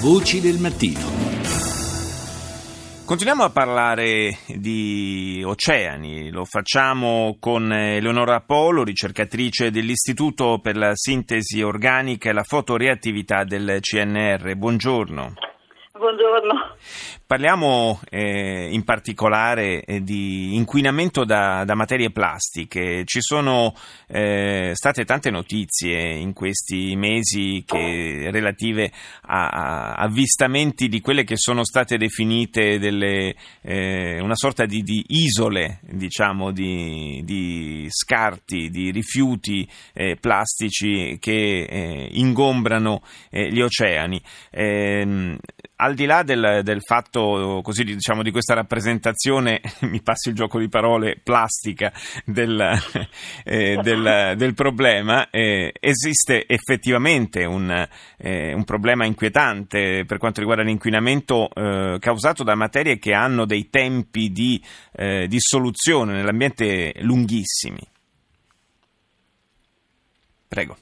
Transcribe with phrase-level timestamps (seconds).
[0.00, 0.98] Voci del mattino.
[3.04, 11.60] Continuiamo a parlare di oceani, lo facciamo con Eleonora Polo, ricercatrice dell'Istituto per la sintesi
[11.60, 14.56] organica e la fotoreattività del CNR.
[14.56, 15.34] Buongiorno.
[16.10, 16.76] Buongiorno.
[17.24, 23.04] Parliamo eh, in particolare eh, di inquinamento da, da, materie plastiche.
[23.04, 23.72] Ci sono
[24.08, 28.90] eh, state tante notizie in questi mesi che, relative
[29.22, 35.04] a, a, avvistamenti di quelle che sono state definite delle, eh, una sorta di, di
[35.06, 44.20] isole, diciamo, di, di, scarti, di rifiuti eh, plastici che eh, ingombrano gli oceani.
[45.82, 50.58] Al di là del, del fatto così, diciamo, di questa rappresentazione, mi passi il gioco
[50.58, 51.90] di parole, plastica
[52.26, 52.60] del,
[53.44, 57.70] eh, del, del problema, eh, esiste effettivamente un,
[58.18, 63.70] eh, un, problema inquietante per quanto riguarda l'inquinamento eh, causato da materie che hanno dei
[63.70, 67.80] tempi di eh, dissoluzione nell'ambiente lunghissimi.
[70.46, 70.76] Prego.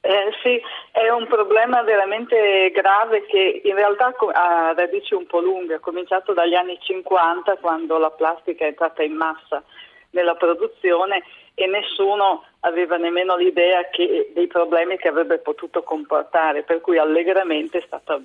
[0.00, 0.60] Eh, sì,
[0.92, 6.34] è un problema veramente grave che in realtà ha radici un po' lunghe, ha cominciato
[6.34, 9.64] dagli anni 50 quando la plastica è entrata in massa
[10.10, 16.82] nella produzione e nessuno aveva nemmeno l'idea che, dei problemi che avrebbe potuto comportare, per
[16.82, 18.20] cui allegramente è stata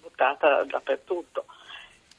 [0.00, 1.44] buttata dappertutto.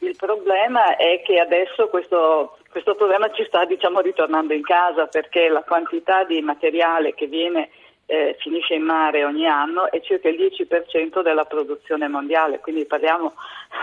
[0.01, 5.49] Il problema è che adesso questo, questo problema ci sta diciamo, ritornando in casa perché
[5.49, 7.69] la quantità di materiale che viene
[8.09, 13.35] eh, finisce in mare ogni anno è circa il 10% della produzione mondiale, quindi parliamo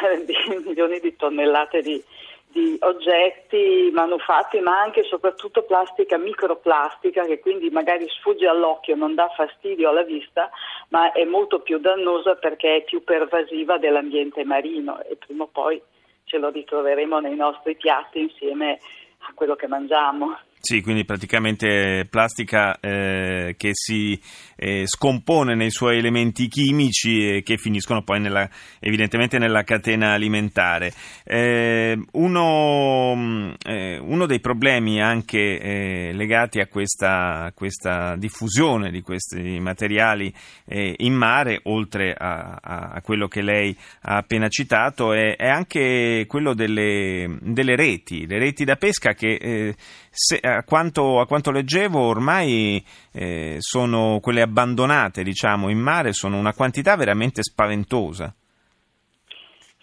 [0.03, 0.35] eh, di
[0.67, 2.03] milioni di tonnellate di,
[2.49, 9.15] di oggetti manufatti, ma anche e soprattutto plastica, microplastica, che quindi magari sfugge all'occhio, non
[9.15, 10.51] dà fastidio alla vista,
[10.89, 15.81] ma è molto più dannosa perché è più pervasiva dell'ambiente marino e prima o poi
[16.25, 18.81] ce lo ritroveremo nei nostri piatti insieme
[19.21, 20.37] a quello che mangiamo.
[20.59, 24.20] Sì, quindi praticamente plastica eh, che si
[24.57, 28.48] eh, scompone nei suoi elementi chimici e che finiscono poi nella,
[28.80, 30.92] evidentemente nella catena alimentare.
[31.23, 39.03] Eh, uno, mm, eh, uno, dei problemi anche eh, legati a questa, questa, diffusione di
[39.03, 45.36] questi materiali eh, in mare, oltre a, a, quello che lei ha appena citato, è,
[45.36, 49.75] è anche quello delle, delle, reti, le reti da pesca che
[50.17, 52.83] se, a quanto, a quanto leggevo ormai
[53.13, 58.35] eh, sono quelle abbandonate diciamo, in mare, sono una quantità veramente spaventosa.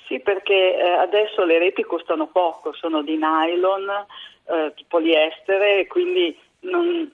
[0.07, 3.87] Sì, perché eh, adesso le reti costano poco, sono di nylon,
[4.45, 7.11] eh, di poliestere, quindi non,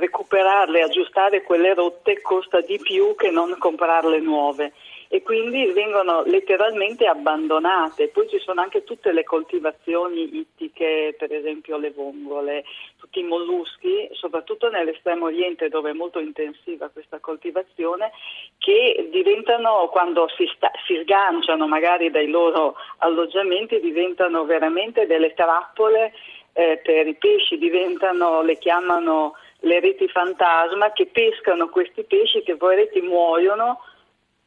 [0.00, 4.72] recuperarle, aggiustare quelle rotte costa di più che non comprarle nuove
[5.08, 8.08] e quindi vengono letteralmente abbandonate.
[8.08, 12.64] Poi ci sono anche tutte le coltivazioni ittiche, per esempio le vongole,
[12.98, 18.10] tutti i molluschi, soprattutto nell'estremo oriente dove è molto intensiva questa coltivazione,
[18.58, 26.12] che diventano, quando si, sta, si sganciano magari dai loro alloggiamenti, diventano veramente delle trappole
[26.52, 32.56] eh, per i pesci, diventano, le chiamano le reti fantasma, che pescano questi pesci che
[32.56, 33.80] poi reti muoiono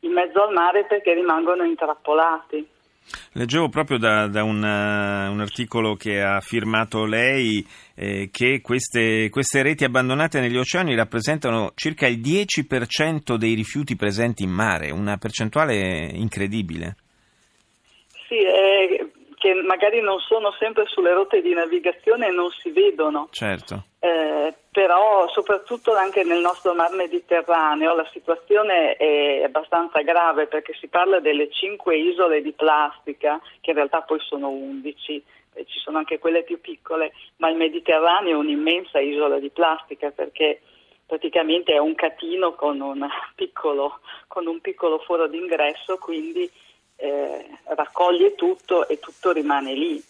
[0.02, 2.68] in mezzo al mare perché rimangono intrappolati.
[3.34, 7.66] Leggevo proprio da, da un, uh, un, articolo che ha firmato lei
[7.96, 14.44] eh, che queste, queste, reti abbandonate negli oceani rappresentano circa il 10% dei rifiuti presenti
[14.44, 16.96] in mare, una percentuale incredibile.
[18.28, 19.09] Sì, eh,
[19.40, 23.30] che magari non sono sempre sulle rotte di navigazione e non si vedono.
[23.32, 23.86] Certo.
[24.00, 30.88] Eh, però soprattutto anche nel nostro mar Mediterraneo la situazione è abbastanza grave perché si
[30.88, 35.24] parla delle cinque isole di plastica, che in realtà poi sono undici,
[35.66, 40.60] ci sono anche quelle più piccole, ma il Mediterraneo è un'immensa isola di plastica perché
[41.06, 46.50] praticamente è un catino con un piccolo, con un piccolo foro d'ingresso, quindi
[47.00, 50.04] eh, raccoglie tutto e tutto rimane lì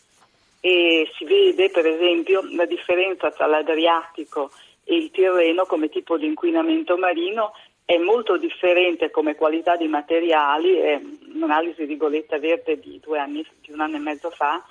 [0.61, 4.51] e si vede per esempio la differenza tra l'Adriatico
[4.83, 7.53] e il Tirreno come tipo di inquinamento marino
[7.85, 11.01] è molto differente come qualità di materiali, è
[11.33, 14.63] un'analisi di Goletta Verde di, anni, di un anno e mezzo fa,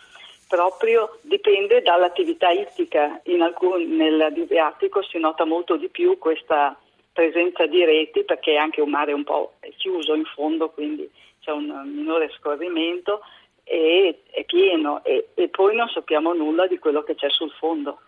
[0.47, 3.21] proprio dipende dall'attività ittica.
[3.41, 6.79] Alcun, nell'Adriatico si nota molto di più questa
[7.13, 11.51] presenza di reti perché è anche un mare un po' chiuso in fondo, quindi c'è
[11.51, 13.21] un minore scorrimento
[13.65, 18.01] e è pieno e, e poi non sappiamo nulla di quello che c'è sul fondo.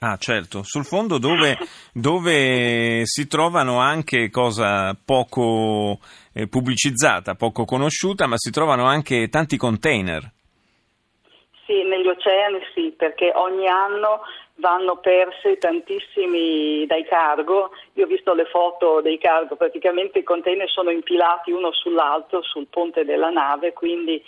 [0.00, 1.56] Ah, certo, sul fondo dove,
[1.94, 5.98] dove si trovano anche cosa poco
[6.34, 10.30] eh, pubblicizzata, poco conosciuta, ma si trovano anche tanti container.
[11.64, 14.20] Sì, negli oceani sì, perché ogni anno
[14.56, 17.70] vanno persi tantissimi dai cargo.
[17.94, 22.66] Io ho visto le foto dei cargo, praticamente i container sono impilati uno sull'altro sul
[22.68, 24.22] ponte della nave, quindi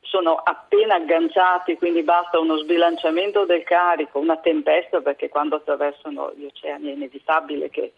[0.00, 6.44] sono appena agganciati, quindi basta uno sbilanciamento del carico, una tempesta, perché quando attraversano gli
[6.44, 7.92] oceani è inevitabile che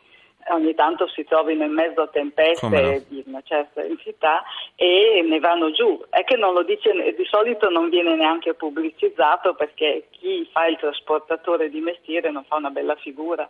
[0.50, 3.02] ogni tanto si trovino in mezzo a tempeste no?
[3.08, 4.42] di una certa entità
[4.74, 6.04] e ne vanno giù.
[6.08, 10.78] È che non lo dice, di solito non viene neanche pubblicizzato perché chi fa il
[10.78, 13.48] trasportatore di mestiere non fa una bella figura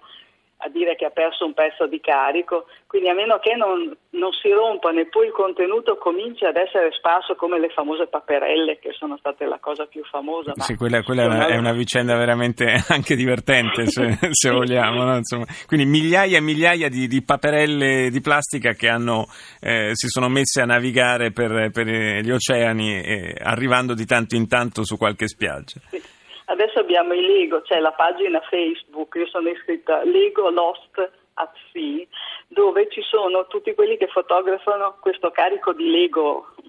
[0.64, 4.32] a dire che ha perso un pezzo di carico, quindi a meno che non, non
[4.32, 9.16] si rompa neppure il contenuto comincia ad essere sparso come le famose paperelle che sono
[9.16, 10.52] state la cosa più famosa.
[10.56, 15.20] Sì, quella, quella è, una, è, una, vicenda veramente anche divertente se, se vogliamo, no?
[15.66, 19.26] quindi migliaia e migliaia di, di paperelle di plastica che hanno,
[19.60, 24.46] eh, si sono messe a navigare per, per gli oceani eh, arrivando di tanto in
[24.46, 25.80] tanto su qualche spiaggia.
[25.90, 26.11] Sì.
[26.52, 32.04] Adesso abbiamo i Lego, c'è la pagina Facebook, io sono iscritta Lego Lost at Sea,
[32.48, 36.54] dove ci sono tutti quelli che fotografano questo carico di Lego,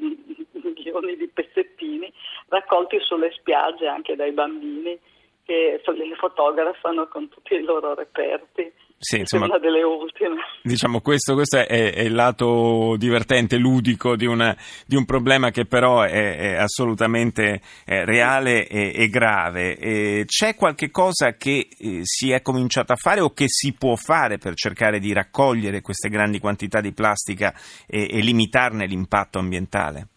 [0.63, 2.09] milioni di pezzettini,
[2.47, 4.97] raccolti sulle spiagge anche dai bambini
[5.45, 8.71] che li fotografano con tutti i loro reperti.
[8.97, 10.35] Sì, insomma, una delle ultime.
[10.61, 14.55] Diciamo, questo, questo è, è, il lato divertente, ludico di, una,
[14.87, 19.77] di un problema che però è, è assolutamente eh, reale e, e grave.
[19.77, 23.95] E c'è qualche cosa che eh, si è cominciato a fare o che si può
[23.95, 27.53] fare per cercare di raccogliere queste grandi quantità di plastica
[27.85, 30.07] e, e limitarne l'impatto ambientale?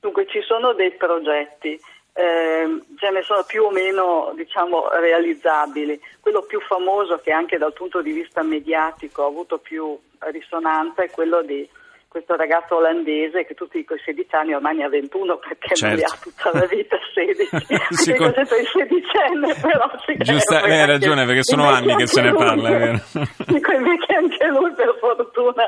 [0.00, 1.78] Dunque, ci sono dei progetti
[2.14, 6.00] eh, ce ne sono più o meno diciamo, realizzabili.
[6.20, 11.10] Quello più famoso che anche dal punto di vista mediatico ha avuto più risonanza è
[11.10, 11.68] quello di
[12.12, 15.96] questo ragazzo olandese che tutti i 16 anni ormai ne ha 21 perché certo.
[15.96, 18.34] ne ha tutta la vita 16 sì, con...
[18.34, 23.00] sei sedicenne però si Giusta, hai ragione perché sono anni che se ne parla
[23.48, 25.66] dico invece anche lui per fortuna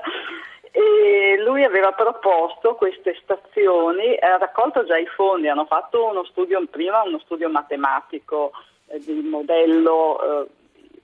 [1.04, 6.64] e lui aveva proposto queste stazioni, ha raccolto già i fondi, hanno fatto uno studio
[6.66, 8.52] prima, uno studio matematico
[8.86, 10.46] eh, di modello eh,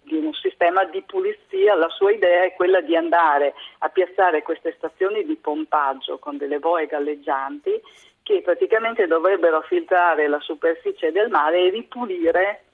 [0.04, 4.74] di un sistema di pulizia, la sua idea è quella di andare a piazzare queste
[4.78, 7.78] stazioni di pompaggio con delle boe galleggianti
[8.22, 12.64] che praticamente dovrebbero filtrare la superficie del mare e ripulire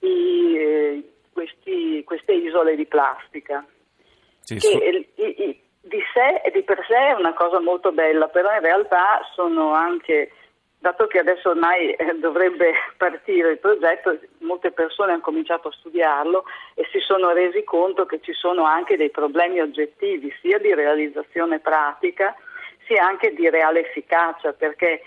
[0.00, 3.64] i, eh, questi, queste isole di plastica.
[4.40, 5.22] Sì, che, su...
[5.22, 8.60] i, i, di sé e di per sé è una cosa molto bella, però in
[8.60, 10.30] realtà sono anche,
[10.78, 16.44] dato che adesso ormai eh, dovrebbe partire il progetto, molte persone hanno cominciato a studiarlo
[16.74, 21.60] e si sono resi conto che ci sono anche dei problemi oggettivi, sia di realizzazione
[21.60, 22.36] pratica,
[22.86, 25.02] sia anche di reale efficacia, perché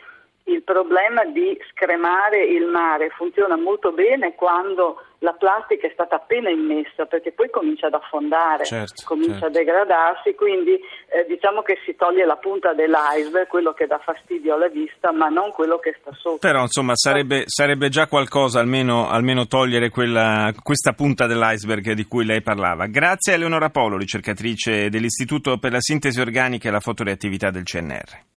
[0.46, 6.52] il problema di scremare il mare funziona molto bene quando la plastica è stata appena
[6.52, 9.48] immessa perché poi comincia ad affondare, certo, comincia certo.
[9.48, 14.54] a degradarsi, quindi eh, diciamo che si toglie la punta dell'iceberg, quello che dà fastidio
[14.54, 16.38] alla vista, ma non quello che sta sotto.
[16.38, 22.24] Però insomma sarebbe, sarebbe già qualcosa almeno, almeno togliere quella, questa punta dell'iceberg di cui
[22.24, 22.86] lei parlava.
[22.86, 28.34] Grazie a Eleonora Polo, ricercatrice dell'Istituto per la Sintesi Organica e la Fotoreattività del CNR.